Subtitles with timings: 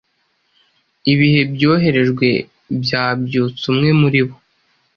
[1.11, 2.27] Ibihe byoherejwe
[2.83, 4.35] byabyutsa umwe muri bo